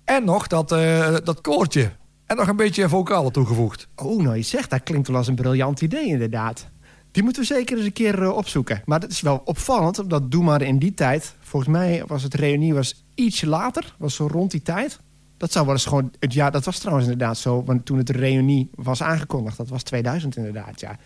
[0.04, 1.90] en nog dat, eh, dat koortje.
[2.26, 3.88] En nog een beetje vocalen toegevoegd.
[3.96, 6.70] Oh, nou je zegt, dat klinkt wel als een briljant idee inderdaad.
[7.10, 8.82] Die moeten we zeker eens een keer eh, opzoeken.
[8.84, 11.34] Maar dat is wel opvallend, omdat Doe Maar in die tijd...
[11.40, 15.00] volgens mij was het reunie was iets later, was zo rond die tijd.
[15.36, 16.50] Dat zou wel eens gewoon het.
[16.50, 19.56] Dat was trouwens inderdaad zo, want toen het reunie was aangekondigd...
[19.56, 20.96] dat was 2000 inderdaad, ja.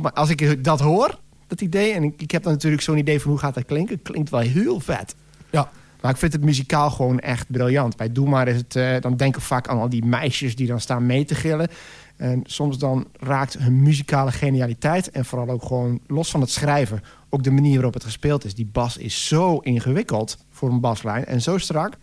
[0.00, 1.18] Maar als ik dat hoor,
[1.50, 1.92] dat idee...
[1.92, 4.02] en ik, ik heb dan natuurlijk zo'n idee van hoe gaat dat klinken...
[4.02, 5.14] klinkt wel heel vet.
[5.50, 7.96] Ja, Maar ik vind het muzikaal gewoon echt briljant.
[7.96, 10.66] Bij Doe Maar is het, eh, dan denken we vaak aan al die meisjes die
[10.66, 11.68] dan staan mee te gillen.
[12.16, 15.10] En soms dan raakt hun muzikale genialiteit...
[15.10, 17.02] en vooral ook gewoon los van het schrijven...
[17.28, 18.54] ook de manier waarop het gespeeld is.
[18.54, 21.98] Die bas is zo ingewikkeld voor een baslijn en zo strak.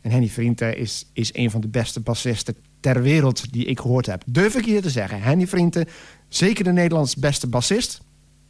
[0.00, 4.06] En Henny Vrienden is, is een van de beste bassisten ter wereld die ik gehoord
[4.06, 4.22] heb.
[4.26, 5.22] Durf ik hier te zeggen.
[5.22, 5.86] Henny Vrienden,
[6.28, 8.00] zeker de Nederlands beste bassist.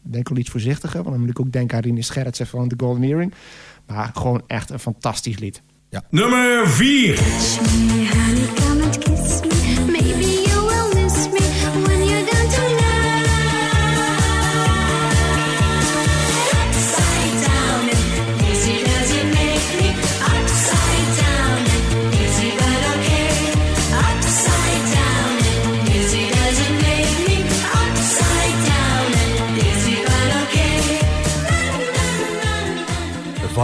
[0.05, 2.69] Ik denk al iets voorzichtiger, want dan moet ik ook denken aan Rinus Gerritsen van
[2.69, 3.35] The Golden Earring.
[3.87, 5.63] Maar gewoon echt een fantastisch lied.
[6.11, 8.64] Nummer 4.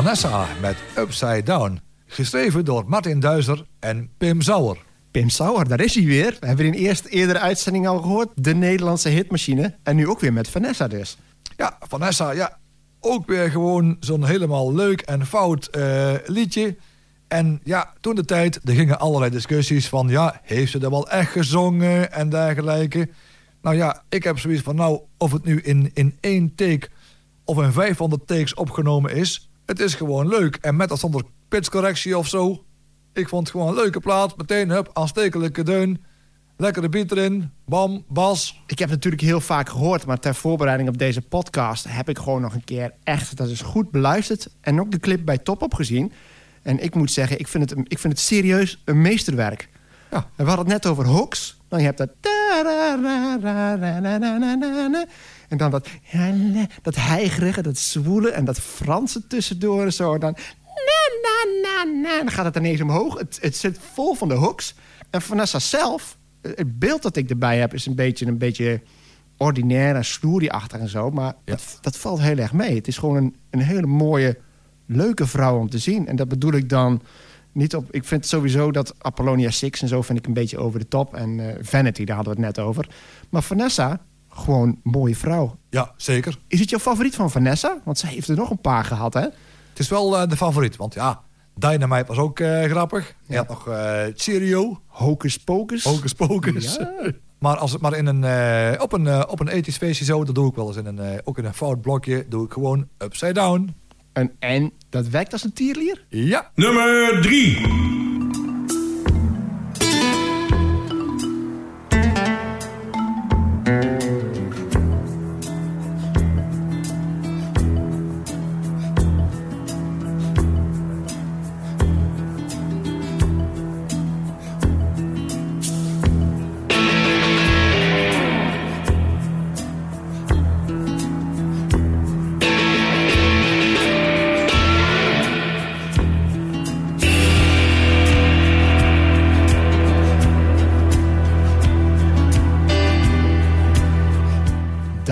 [0.01, 1.81] Vanessa met Upside Down.
[2.07, 4.79] Geschreven door Martin Duizer en Pim Sauer.
[5.11, 6.37] Pim Sauer, daar is hij weer.
[6.41, 8.29] We hebben in de eerste eerdere uitzending al gehoord.
[8.35, 9.77] De Nederlandse hitmachine.
[9.83, 11.19] En nu ook weer met Vanessa dus.
[11.57, 12.59] Ja, Vanessa, ja,
[13.01, 16.77] ook weer gewoon zo'n helemaal leuk en fout eh, liedje.
[17.29, 20.09] En ja, toen de tijd, er gingen allerlei discussies van...
[20.09, 23.09] ja, heeft ze dat wel echt gezongen en dergelijke.
[23.63, 26.89] Nou ja, ik heb zoiets van, nou, of het nu in, in één take...
[27.45, 29.50] of in 500 takes opgenomen is...
[29.70, 30.56] het is gewoon leuk.
[30.56, 32.64] En met of zonder pitchcorrectie of zo...
[33.12, 34.37] ik vond het gewoon een leuke plaat.
[34.37, 36.04] Meteen, hup, aanstekelijke deun.
[36.56, 38.62] Lekkere beat erin, bam, bas.
[38.66, 42.40] Ik heb natuurlijk heel vaak gehoord, maar ter voorbereiding op deze podcast heb ik gewoon
[42.40, 44.48] nog een keer echt, dat is goed beluisterd.
[44.61, 46.12] En ook de clip bij Top op gezien.
[46.62, 49.68] En ik moet zeggen, ik vind het, ik vind het serieus een meesterwerk.
[50.11, 50.16] Ja.
[50.16, 51.59] En we hadden het net over hooks.
[51.68, 52.11] Nou, je hebt dat.
[55.51, 55.89] En dan dat,
[56.83, 59.91] dat heigerige, dat zwoele en dat Franse tussendoor.
[59.93, 62.19] Zo, dan, na, na, na, na.
[62.19, 63.19] dan gaat het ineens omhoog.
[63.19, 64.75] Het, het zit vol van de hooks.
[65.11, 68.81] En Vanessa zelf, het beeld dat ik erbij heb, is een beetje, een beetje
[69.37, 71.11] ordinair en sloerieachtig en zo.
[71.11, 71.55] Maar Ja.
[71.55, 72.75] dat, dat valt heel erg mee.
[72.75, 74.39] Het is gewoon een, een hele mooie,
[74.87, 76.07] leuke vrouw om te zien.
[76.07, 77.03] En dat bedoel ik dan
[77.53, 77.93] niet op...
[77.95, 81.15] Ik vind sowieso dat Apollonia 6 en zo vind ik een beetje over de top.
[81.15, 82.89] En eh, Vanity, daar hadden we het net over.
[83.31, 85.57] Maar Vanessa, gewoon een mooie vrouw.
[85.71, 86.38] Ja, zeker.
[86.49, 87.81] Is het jouw favoriet van Vanessa?
[87.85, 89.21] Want zij heeft er nog een paar gehad, hè?
[89.21, 91.23] Het is wel eh, de favoriet, want ja,
[91.55, 93.14] Dynamite was ook eh, grappig.
[93.27, 95.85] Je had nog eh Cheerio, Hocus Pocus.
[95.85, 96.77] Hocus Pocus.
[96.77, 97.12] Ja.
[97.40, 100.25] Maar als het maar in een, eh, op, een, eh, op een ethisch feestje zo,
[100.25, 102.53] dat doe ik wel eens in een, eh, ook in een fout blokje, doe ik
[102.53, 103.75] gewoon upside down.
[104.12, 106.05] En, en dat werkt als een tierlier?
[106.09, 106.51] Ja.
[106.55, 107.89] Nummer 3.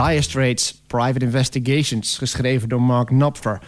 [0.08, 3.62] Dire Straits Private Investigations, geschreven door Mark Knopfler.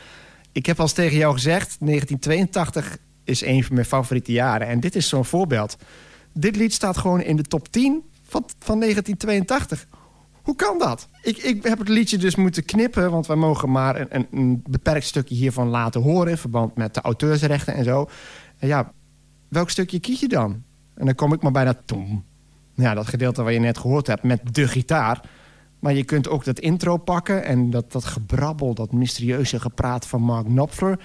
[0.53, 4.67] Ik heb al tegen jou gezegd, 1982 is een van mijn favoriete jaren.
[4.67, 5.77] En dit is zo'n voorbeeld.
[6.33, 9.87] Dit lied staat gewoon in de top 10 van, van 1982.
[10.43, 11.09] Hoe kan dat?
[11.23, 15.07] Ik, ik heb het liedje dus moeten knippen, want wij mogen maar een, een, beperkt
[15.07, 16.31] stukje hiervan laten horen...
[16.31, 18.09] in verband met de auteursrechten en zo.
[18.59, 18.93] Ja,
[19.49, 20.63] welk stukje kies je dan?
[20.95, 22.25] En dan kom ik maar bij dat tom.
[22.75, 25.21] Ja, dat gedeelte waar je net gehoord hebt met de gitaar.
[25.81, 30.23] Maar je kunt ook dat intro pakken en dat, dat gebrabbel, dat mysterieuze gepraat van
[30.23, 30.99] Mark Knopfler.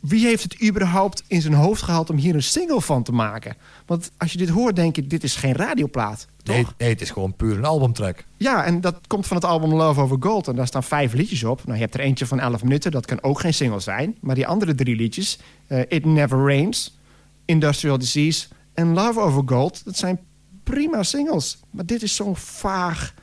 [0.00, 3.56] Wie heeft het überhaupt in zijn hoofd gehaald om hier een single van te maken?
[3.86, 6.26] Want als je dit hoort, denk je, dit is geen radioplaat.
[6.42, 6.54] Toch?
[6.56, 8.24] Nee, nee, het is gewoon puur een albumtrack.
[8.36, 10.48] Ja, en dat komt van het album Love Over Gold.
[10.48, 11.60] En daar staan vijf liedjes op.
[11.64, 14.16] Nou, je hebt er eentje van 11 minuten, dat kan ook geen single zijn.
[14.20, 16.98] Maar die andere drie liedjes, eh, It Never Rains,
[17.44, 19.84] Industrial Disease en Love Over Gold...
[19.84, 20.20] dat zijn
[20.64, 21.60] prima singles.
[21.70, 23.14] Maar dit is zo'n vaag,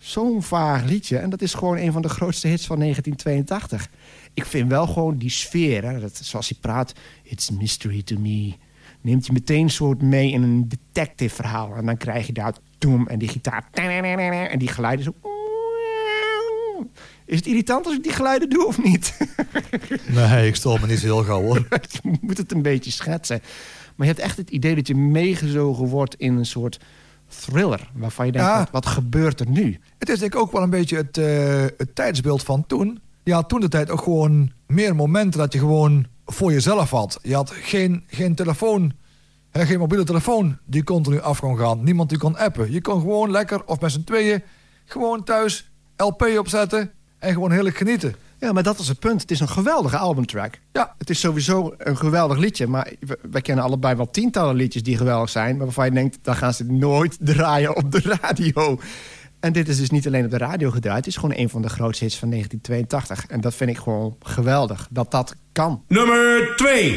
[0.00, 1.18] zo'n vaag liedje.
[1.18, 3.90] En dat is gewoon een van de grootste hits van 1982.
[4.34, 6.92] Ik vind wel gewoon die sfeer, hè, dat, zoals hij praat...
[7.22, 8.54] It's mystery to me.
[9.00, 11.74] Neemt je meteen een soort mee in een detective verhaal.
[11.74, 13.68] En dan krijg je daar toem en die gitaar...
[13.72, 15.14] En die geluiden zo...
[17.24, 19.16] Is het irritant als ik die geluiden doe of niet?
[20.06, 21.68] Nee, ik stel me niet zo heel gauw hoor.
[22.02, 23.40] je moet het een beetje schetsen.
[23.96, 26.78] Maar je hebt echt het idee dat je meegezogen wordt in een soort
[27.30, 27.90] thriller.
[27.94, 28.58] Waarvan je denkt, Ja.
[28.58, 29.78] wat, wat gebeurt er nu?
[29.98, 33.00] Het is denk ik ook wel een beetje het, eh, het tijdsbeeld van toen.
[33.24, 37.18] Je had toen de tijd ook gewoon meer momenten dat je gewoon voor jezelf had.
[37.22, 38.92] Je had geen, geen telefoon,
[39.50, 41.84] hè, geen mobiele telefoon die continu af kon gaan.
[41.84, 42.72] Niemand die kon appen.
[42.72, 44.42] Je kon gewoon lekker, of met z'n tweeën,
[44.84, 46.90] gewoon thuis LP opzetten
[47.20, 48.14] en gewoon heerlijk genieten.
[48.38, 49.20] Ja, maar dat is het punt.
[49.20, 50.58] Het is een geweldige albumtrack.
[50.72, 50.94] Ja.
[50.98, 52.66] Het is sowieso een geweldig liedje.
[52.66, 55.56] Maar we- wij kennen allebei wel tientallen liedjes die geweldig zijn.
[55.56, 58.80] Maar waarvan je denkt, dan gaan ze nooit draaien op de radio.
[59.40, 60.96] En dit is dus niet alleen op de radio gedraaid.
[60.96, 63.26] Het is gewoon een van de grootste hits van 1982.
[63.26, 64.88] En dat vind ik gewoon geweldig.
[64.90, 65.82] Dat dat kan.
[65.88, 66.94] Nummer 2.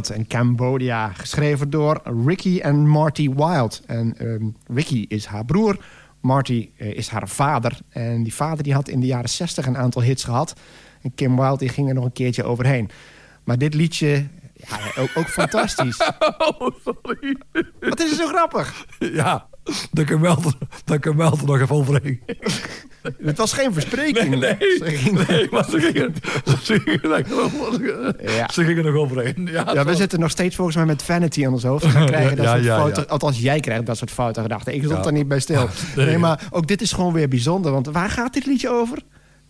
[0.00, 1.08] En Cambodia.
[1.08, 3.76] Geschreven door Ricky en Marty Wilde.
[3.86, 5.84] En ehm, Ricky is haar broer.
[6.20, 7.78] Marty eh, is haar vader.
[7.88, 10.54] En die vader die had in de jaren 60 een aantal hits gehad.
[11.02, 12.90] En Kim Wilde die ging er nog een keertje overheen.
[13.44, 16.00] Maar dit liedje, ja, ook, ook fantastisch.
[16.58, 17.36] Oh, sorry.
[17.80, 18.86] Wat is er zo grappig?
[18.98, 19.46] Ja,
[19.92, 20.38] dat wel,
[20.84, 22.20] dat kan wel er nog even overheen.
[23.22, 24.28] Het was geen verspreking.
[24.28, 24.76] Nee, nee.
[24.78, 26.14] Ze ging- Nee, maar ze gingen,
[26.62, 28.48] ze gingen, Ja.
[28.52, 29.48] ze gingen er overheen.
[29.52, 31.92] Ja, Ja, we zitten nog steeds volgens mij met vanity in ons hoofd.
[31.92, 33.02] We krijgen dat Ja, soort ja, fouten.
[33.02, 33.08] ja.
[33.08, 34.74] Althans, jij krijgt dat soort foute gedachten.
[34.74, 35.04] Ik stond Ja.
[35.04, 35.68] er niet bij stil.
[35.96, 36.06] Nee.
[36.06, 37.72] Nee, maar ook dit is gewoon weer bijzonder.
[37.72, 38.98] Want waar gaat dit liedje over?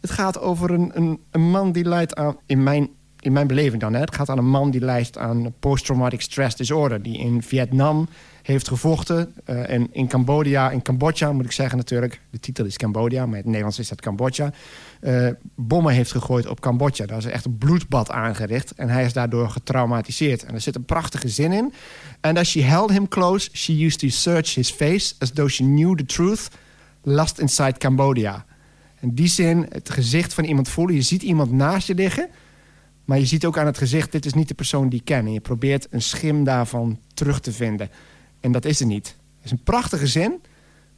[0.01, 2.37] Het gaat over een, een, een man die leidt aan...
[2.46, 2.88] In mijn,
[3.22, 4.00] in mijn beleving dan, hè.
[4.00, 7.02] Het gaat aan een man die lijdt aan post-traumatic stress disorder.
[7.02, 8.08] Die in Vietnam
[8.42, 9.35] heeft gevochten.
[9.44, 12.20] eh, en in Cambodja, in Cambodja moet ik zeggen natuurlijk.
[12.30, 14.52] De titel is Cambodja, maar in het Nederlands is dat Cambodja.
[15.00, 17.06] eh, bommen heeft gegooid op Cambodja.
[17.06, 18.72] Daar is echt een bloedbad aangericht.
[18.74, 20.44] En hij is daardoor getraumatiseerd.
[20.44, 21.72] En er zit een prachtige zin in.
[22.20, 25.14] And as she held him close, she used to search his face...
[25.18, 26.48] as though she knew the truth,
[27.02, 28.44] lost inside Cambodia.
[29.00, 30.94] En die zin, het gezicht van iemand voelen.
[30.94, 32.28] Je ziet iemand naast je liggen...
[33.04, 34.12] maar je ziet ook aan het gezicht...
[34.12, 35.26] dit is niet de persoon die ik ken.
[35.26, 37.90] En je probeert een schim daarvan terug te vinden.
[38.40, 39.06] En dat is er niet.
[39.36, 40.40] Het is een prachtige zin...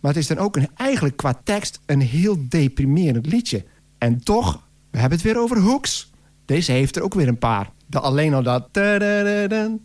[0.01, 1.81] maar het is dan ook een, eigenlijk qua tekst...
[1.87, 3.65] een heel deprimerend liedje.
[3.99, 6.11] En toch, we hebben het weer over hooks.
[6.45, 7.71] Deze heeft er ook weer een paar.
[7.87, 8.69] De, alleen al dat...
[8.73, 9.81] En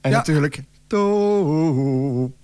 [0.00, 0.16] Ja.
[0.16, 0.62] natuurlijk...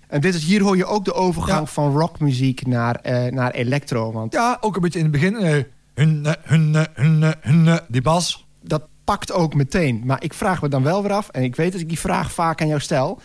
[0.09, 1.73] En dit is, hier hoor je ook de overgang Ja.
[1.73, 4.13] van rockmuziek naar, eh, naar electro.
[4.13, 5.37] Want Ja, ook een beetje in het begin.
[5.37, 5.63] eh,
[5.95, 8.46] hun, eh, hun, hun, hun, die bas.
[8.69, 10.03] Dat pakt ook meteen.
[10.05, 12.33] Maar ik vraag me dan wel weer af, en ik weet dat ik die vraag
[12.33, 13.21] vaak aan jou stel.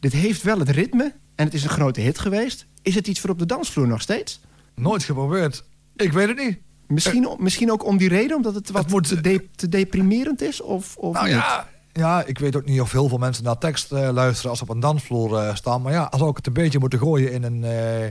[0.00, 2.66] Dit heeft wel het ritme en het is een grote hit geweest.
[2.82, 4.40] Is het iets voor op de dansvloer nog steeds?
[4.74, 5.64] Nooit geprobeerd.
[5.96, 6.58] Ik weet het niet.
[6.86, 10.42] Misschien, misschien ook om die reden, omdat het wat Het moet- te, de- te deprimerend
[10.42, 10.60] is?
[10.62, 11.34] Of, of Nou niet?
[11.34, 14.58] ja, ja, ik weet ook niet of heel veel mensen naar tekst eh, luisteren als
[14.58, 15.82] ze op een dansvloer eh, staan.
[15.82, 18.06] Maar ja, als ik het een beetje moeten gooien in een, eh,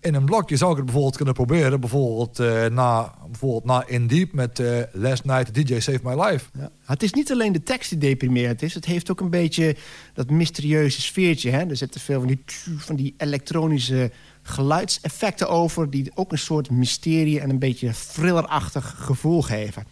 [0.00, 1.80] in een blokje, zou ik het bijvoorbeeld kunnen proberen.
[1.80, 6.44] Bijvoorbeeld, eh, na, bijvoorbeeld na In Deep met eh, Last Night DJ Saved My Life.
[6.58, 6.70] Ja.
[6.84, 8.74] Het is niet alleen de tekst die deprimerend is.
[8.74, 9.76] Het heeft ook een beetje
[10.14, 11.50] dat mysterieuze sfeertje.
[11.50, 11.66] Hè?
[11.66, 12.44] Er zitten veel van die,
[12.78, 14.10] van die elektronische
[14.42, 15.90] geluidseffecten over...
[15.90, 19.84] die ook een soort mysterie en een beetje thrillerachtig gevoel geven.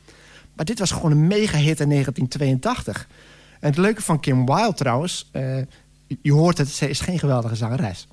[0.54, 3.08] Maar dit was gewoon een mega-hit in 1982.
[3.60, 5.28] En het leuke van Kim Wilde trouwens...
[5.32, 5.58] eh,
[6.22, 8.08] je hoort het, ze is geen geweldige zangeres.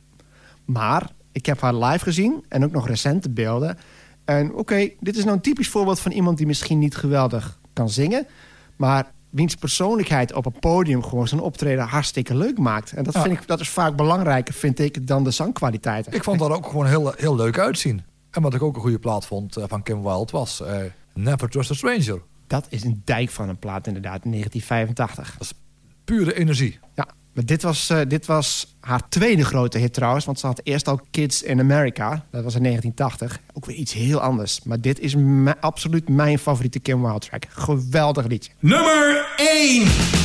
[0.65, 3.77] Maar ik heb haar live gezien en ook nog recente beelden.
[4.25, 7.89] En oké, dit is nou een typisch voorbeeld van iemand die misschien niet geweldig kan
[7.89, 8.27] zingen.
[8.75, 12.91] Maar wiens persoonlijkheid op een podium gewoon zijn optreden hartstikke leuk maakt.
[12.91, 13.21] En dat, Ja.
[13.21, 16.13] vind ik, dat is vaak belangrijker, vind ik, dan de zangkwaliteiten.
[16.13, 18.03] Ik vond dat ook gewoon heel, heel leuk uitzien.
[18.31, 20.77] En wat ik ook een goede plaat vond eh, van Kim Wilde was eh,
[21.13, 22.21] Never Trust a Stranger.
[22.47, 25.37] Dat is een dijk van een plaat inderdaad, in 1985.
[26.05, 26.79] Pure energie.
[26.95, 30.25] Ja, maar dit was, eh, dit was haar tweede grote hit trouwens.
[30.25, 32.25] Want ze had eerst al Kids in America.
[32.31, 33.39] Dat was in 1980.
[33.53, 34.59] Ook weer iets heel anders.
[34.63, 35.15] Maar dit is
[35.59, 37.45] absoluut mijn favoriete Kim Wilde track.
[37.49, 38.51] Geweldig liedje.
[38.59, 40.24] Nummer 1.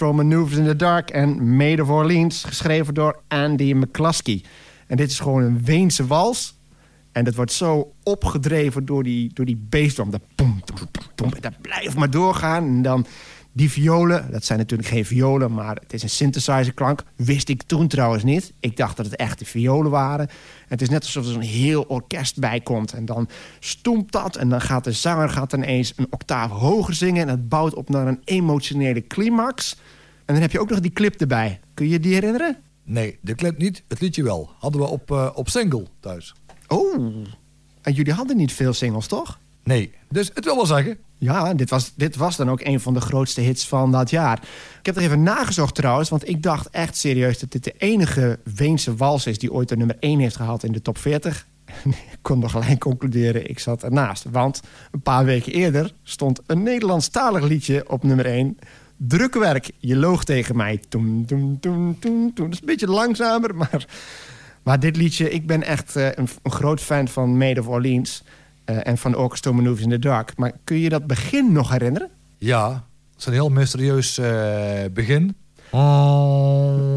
[0.00, 2.44] Orchestral Maneuvers in the Dark en Made of Orleans.
[2.44, 4.42] Geschreven door Andy McCluskey.
[4.86, 6.58] En dit is gewoon een Weense wals.
[7.12, 10.10] En dat wordt zo opgedreven door die, door die bassdrum.
[10.10, 10.20] Dat.
[10.34, 10.62] En
[11.40, 12.64] dat blijft maar doorgaan.
[12.64, 13.06] En dan
[13.52, 14.30] die violen.
[14.30, 17.02] Dat zijn natuurlijk geen violen, maar het is een synthesizerklank.
[17.16, 18.52] Wist ik toen trouwens niet.
[18.60, 20.28] Ik dacht dat het echte violen waren.
[20.28, 22.92] En het is net alsof er zo'n heel orkest bij komt.
[22.92, 24.36] En dan stoemt dat.
[24.36, 27.22] En dan gaat de zanger gaat ineens een octaaf hoger zingen.
[27.22, 29.76] En het bouwt op naar een emotionele climax.
[30.24, 31.60] En dan heb je ook nog die clip erbij.
[31.74, 32.56] Kun je je die herinneren?
[32.84, 34.50] Nee, de clip niet, het liedje wel.
[34.58, 36.34] Hadden we op, eh, op single thuis.
[36.68, 36.94] Oh,
[37.82, 39.38] en jullie hadden niet veel singles, toch?
[39.64, 40.98] Nee, dus het wil wel zeggen.
[41.20, 44.42] Ja, dit was, dit was dan ook een van de grootste hits van dat jaar.
[44.78, 47.38] Ik heb er even nagezocht trouwens, want ik dacht echt serieus...
[47.38, 50.72] dat dit de enige Weense wals is die ooit de nummer 1 heeft gehaald in
[50.72, 51.46] de top 40.
[51.84, 54.24] ik kon nog gelijk concluderen, ik zat ernaast.
[54.30, 58.58] Want een paar weken eerder stond een Nederlandstalig liedje op nummer 1...
[59.02, 60.80] Drukwerk, je loog tegen mij.
[60.88, 62.44] Toem, toem, toem, toem, toem.
[62.44, 63.86] Dat is een beetje langzamer, maar...
[64.62, 68.22] Maar dit liedje, ik ben echt eh, een, een groot fan van Made of Orleans...
[68.70, 70.32] eh, en van Orchestra Maneuvers in the Dark.
[70.36, 72.10] Maar kun je dat begin nog herinneren?
[72.38, 72.68] Ja,
[73.10, 75.24] het is een heel mysterieus eh, begin.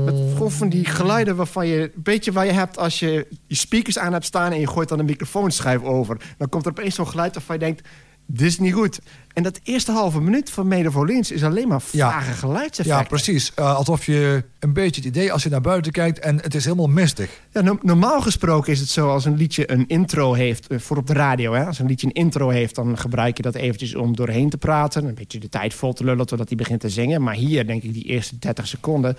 [0.06, 1.82] Met gewoon van die geluiden waarvan je...
[1.82, 4.52] een beetje waar je hebt als je je speakers aan hebt staan...
[4.52, 6.34] en je gooit dan een microfoonschijf over.
[6.38, 7.88] Dan komt er opeens zo'n geluid waarvan je denkt...
[8.26, 9.00] dit is niet goed.
[9.34, 11.32] En dat eerste halve minuut van Made of Orleans...
[11.32, 12.12] is alleen maar Ja.
[12.12, 13.02] vage geluidseffecten.
[13.04, 13.54] Ja, precies.
[13.54, 16.64] Eh, alsof je een beetje het idee als je naar buiten kijkt en het is
[16.64, 17.40] helemaal mistig.
[17.52, 20.68] Ja, no- normaal gesproken is het zo als een liedje een intro heeft...
[20.68, 21.66] eh, voor op de radio, hè?
[21.66, 22.76] als een liedje een intro heeft...
[22.76, 25.06] dan gebruik je dat eventjes om doorheen te praten.
[25.06, 27.22] Een beetje de tijd vol te lullen totdat hij begint te zingen.
[27.24, 29.18] Maar hier, denk ik, die eerste 30 seconden...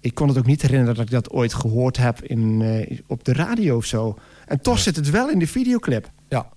[0.00, 3.24] ik kon het ook niet herinneren dat ik dat ooit gehoord heb in, eh, op
[3.24, 4.18] de radio of zo.
[4.46, 6.10] En toch zit het wel in de videoclip.
[6.28, 6.48] Ja.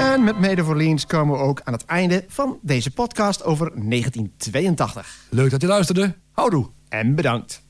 [0.00, 3.66] En met Made of Orleans komen we ook aan het einde van deze podcast over
[3.66, 5.26] 1982.
[5.30, 6.14] Leuk dat je luisterde.
[6.32, 6.66] Houdoe.
[6.88, 7.67] En bedankt.